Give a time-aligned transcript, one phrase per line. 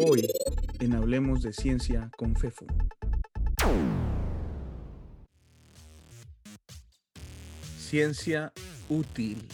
[0.00, 0.30] Hoy,
[0.78, 2.66] en Hablemos de Ciencia con FEFU.
[7.80, 8.52] Ciencia
[8.88, 9.44] útil.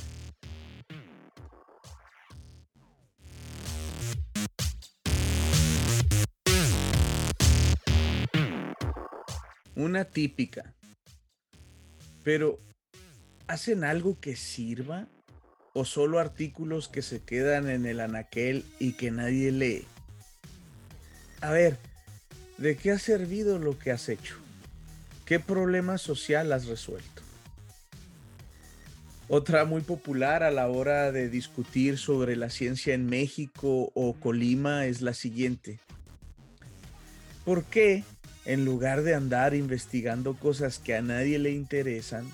[9.74, 10.74] Una típica.
[12.22, 12.58] Pero,
[13.46, 15.08] ¿hacen algo que sirva?
[15.72, 19.86] ¿O solo artículos que se quedan en el anaquel y que nadie lee?
[21.44, 21.76] A ver,
[22.56, 24.36] ¿de qué ha servido lo que has hecho?
[25.26, 27.20] ¿Qué problema social has resuelto?
[29.28, 34.86] Otra muy popular a la hora de discutir sobre la ciencia en México o Colima
[34.86, 35.80] es la siguiente.
[37.44, 38.04] ¿Por qué,
[38.46, 42.26] en lugar de andar investigando cosas que a nadie le interesan,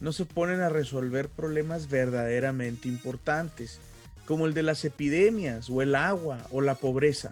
[0.00, 3.78] no se ponen a resolver problemas verdaderamente importantes,
[4.26, 7.30] como el de las epidemias o el agua o la pobreza?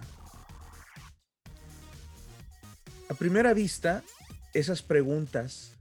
[3.09, 4.01] A primera vista,
[4.53, 5.73] esas preguntas,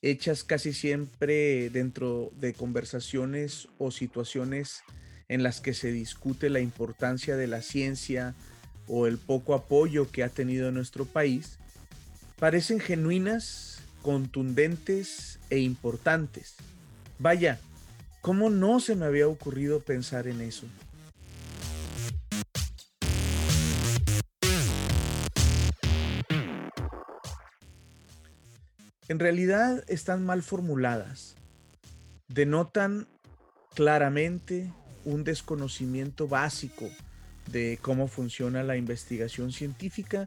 [0.00, 4.82] hechas casi siempre dentro de conversaciones o situaciones
[5.28, 8.34] en las que se discute la importancia de la ciencia
[8.88, 11.58] o el poco apoyo que ha tenido nuestro país,
[12.38, 16.54] parecen genuinas, contundentes e importantes.
[17.18, 17.58] Vaya,
[18.22, 20.66] ¿cómo no se me había ocurrido pensar en eso?
[29.08, 31.36] En realidad están mal formuladas.
[32.28, 33.06] Denotan
[33.74, 34.72] claramente
[35.04, 36.88] un desconocimiento básico
[37.50, 40.26] de cómo funciona la investigación científica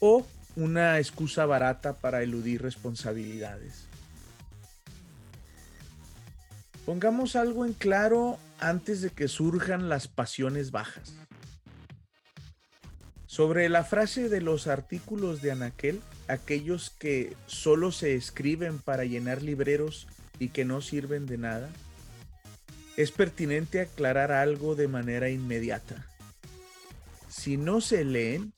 [0.00, 3.86] o una excusa barata para eludir responsabilidades.
[6.84, 11.14] Pongamos algo en claro antes de que surjan las pasiones bajas.
[13.34, 19.42] Sobre la frase de los artículos de Anaquel, aquellos que solo se escriben para llenar
[19.42, 20.06] libreros
[20.38, 21.68] y que no sirven de nada,
[22.96, 26.06] es pertinente aclarar algo de manera inmediata.
[27.28, 28.52] Si no se leen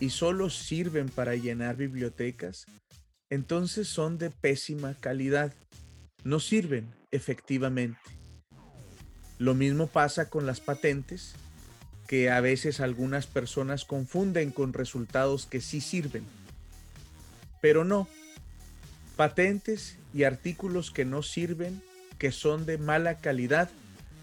[0.00, 2.66] y solo sirven para llenar bibliotecas,
[3.30, 5.54] entonces son de pésima calidad.
[6.24, 7.98] No sirven efectivamente.
[9.38, 11.34] Lo mismo pasa con las patentes,
[12.10, 16.24] que a veces algunas personas confunden con resultados que sí sirven.
[17.62, 18.08] Pero no,
[19.14, 21.80] patentes y artículos que no sirven,
[22.18, 23.70] que son de mala calidad,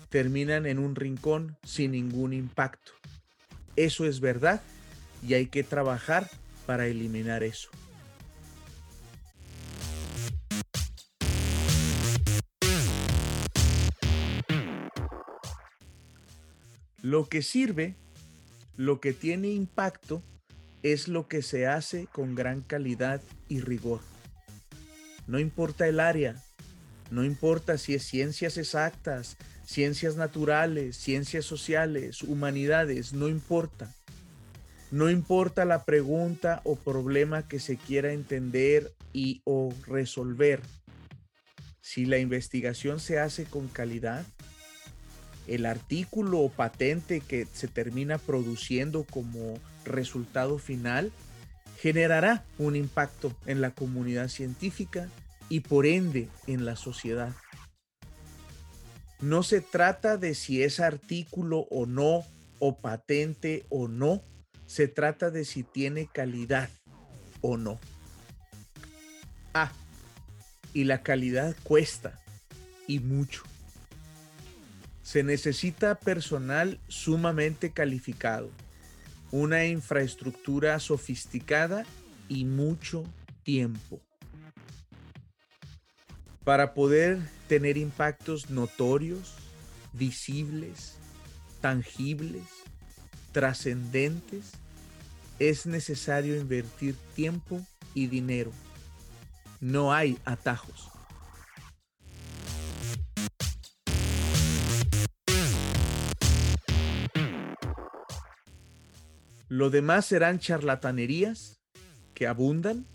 [0.09, 2.91] terminan en un rincón sin ningún impacto.
[3.77, 4.61] Eso es verdad
[5.25, 6.29] y hay que trabajar
[6.65, 7.69] para eliminar eso.
[17.01, 17.95] Lo que sirve,
[18.75, 20.23] lo que tiene impacto,
[20.83, 24.01] es lo que se hace con gran calidad y rigor.
[25.27, 26.41] No importa el área,
[27.11, 33.93] no importa si es ciencias exactas, ciencias naturales, ciencias sociales, humanidades, no importa.
[34.89, 40.61] No importa la pregunta o problema que se quiera entender y o resolver.
[41.81, 44.25] Si la investigación se hace con calidad,
[45.47, 51.11] el artículo o patente que se termina produciendo como resultado final
[51.77, 55.09] generará un impacto en la comunidad científica
[55.49, 57.33] y por ende en la sociedad.
[59.19, 62.23] No se trata de si es artículo o no,
[62.59, 64.23] o patente o no,
[64.65, 66.69] se trata de si tiene calidad
[67.41, 67.79] o no.
[69.53, 69.71] Ah,
[70.73, 72.19] y la calidad cuesta
[72.87, 73.43] y mucho.
[75.07, 78.51] Se necesita personal sumamente calificado,
[79.31, 81.85] una infraestructura sofisticada
[82.27, 83.05] y mucho
[83.43, 84.01] tiempo.
[86.43, 89.35] Para poder tener impactos notorios,
[89.93, 90.97] visibles,
[91.61, 92.43] tangibles,
[93.31, 94.51] trascendentes,
[95.39, 98.51] es necesario invertir tiempo y dinero.
[99.61, 100.96] No hay atajos.
[109.49, 111.61] Lo demás serán charlatanerías
[112.13, 112.85] que abundan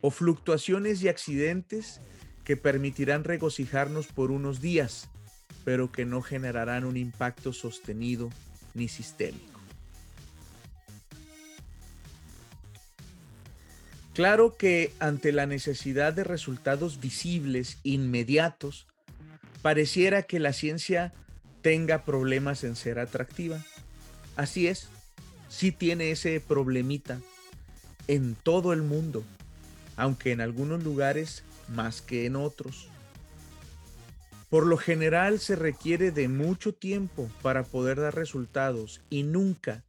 [0.00, 2.00] o fluctuaciones y accidentes
[2.44, 5.08] que permitirán regocijarnos por unos días,
[5.64, 8.30] pero que no generarán un impacto sostenido
[8.74, 9.60] ni sistémico.
[14.12, 18.86] Claro que ante la necesidad de resultados visibles, inmediatos,
[19.62, 21.14] pareciera que la ciencia
[21.62, 23.64] tenga problemas en ser atractiva.
[24.36, 24.88] Así es,
[25.52, 27.20] sí tiene ese problemita
[28.08, 29.22] en todo el mundo,
[29.96, 32.88] aunque en algunos lugares más que en otros.
[34.48, 39.84] Por lo general se requiere de mucho tiempo para poder dar resultados y nunca,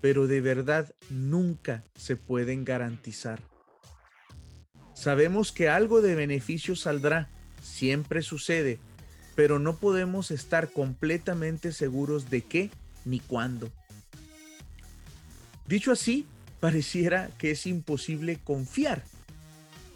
[0.00, 3.40] pero de verdad nunca se pueden garantizar.
[4.94, 7.28] Sabemos que algo de beneficio saldrá,
[7.62, 8.78] siempre sucede,
[9.34, 12.70] pero no podemos estar completamente seguros de qué
[13.04, 13.70] ni cuándo.
[15.68, 16.26] Dicho así,
[16.60, 19.02] pareciera que es imposible confiar.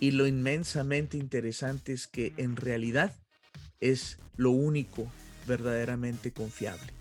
[0.00, 3.14] Y lo inmensamente interesante es que en realidad
[3.78, 5.10] es lo único
[5.46, 6.92] verdaderamente confiable.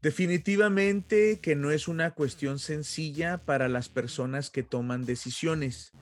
[0.00, 5.92] Definitivamente que no es una cuestión sencilla para las personas que toman decisiones,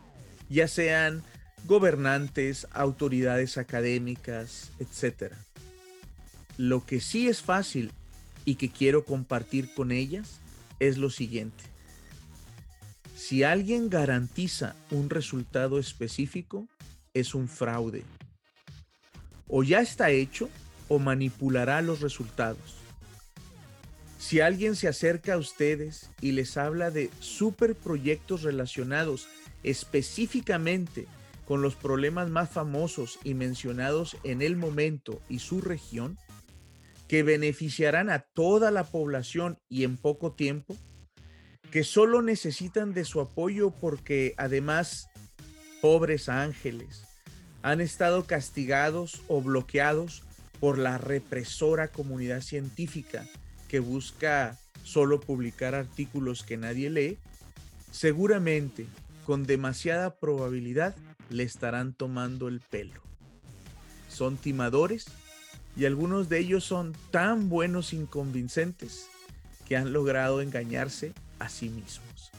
[0.49, 1.25] ya sean
[1.67, 5.33] gobernantes, autoridades académicas, etc.
[6.57, 7.93] Lo que sí es fácil
[8.45, 10.41] y que quiero compartir con ellas
[10.79, 11.65] es lo siguiente.
[13.17, 16.69] Si alguien garantiza un resultado específico,
[17.15, 18.05] es un fraude.
[19.49, 20.49] O ya está hecho
[20.89, 22.77] o manipulará los resultados.
[24.19, 29.29] Si alguien se acerca a ustedes y les habla de superproyectos relacionados
[29.63, 31.07] específicamente
[31.47, 36.19] con los problemas más famosos y mencionados en el momento y su región,
[37.09, 40.77] que beneficiarán a toda la población y en poco tiempo,
[41.71, 45.09] que solo necesitan de su apoyo porque además,
[45.81, 47.05] pobres ángeles,
[47.63, 50.25] han estado castigados o bloqueados
[50.59, 53.25] por la represora comunidad científica
[53.69, 57.19] que busca solo publicar artículos que nadie lee,
[57.91, 58.87] seguramente,
[59.25, 60.95] con demasiada probabilidad,
[61.31, 63.03] le estarán tomando el pelo.
[64.09, 65.07] Son timadores
[65.77, 69.09] y algunos de ellos son tan buenos inconvincentes
[69.67, 72.31] que han logrado engañarse a sí mismos.